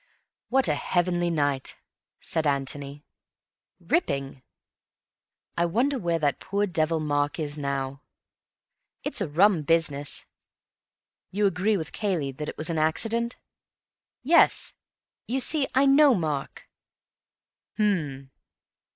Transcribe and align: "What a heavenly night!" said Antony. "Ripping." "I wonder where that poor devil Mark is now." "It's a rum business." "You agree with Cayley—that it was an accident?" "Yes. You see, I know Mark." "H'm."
"What 0.49 0.67
a 0.67 0.73
heavenly 0.73 1.29
night!" 1.29 1.77
said 2.19 2.47
Antony. 2.47 3.05
"Ripping." 3.79 4.41
"I 5.55 5.67
wonder 5.67 5.99
where 5.99 6.17
that 6.17 6.39
poor 6.39 6.65
devil 6.65 6.99
Mark 6.99 7.37
is 7.37 7.55
now." 7.55 8.01
"It's 9.03 9.21
a 9.21 9.29
rum 9.29 9.61
business." 9.61 10.25
"You 11.29 11.45
agree 11.45 11.77
with 11.77 11.91
Cayley—that 11.93 12.49
it 12.49 12.57
was 12.57 12.71
an 12.71 12.79
accident?" 12.79 13.35
"Yes. 14.23 14.73
You 15.27 15.39
see, 15.39 15.67
I 15.75 15.85
know 15.85 16.15
Mark." 16.15 16.67
"H'm." 17.75 18.31